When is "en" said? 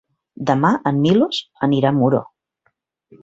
0.91-0.97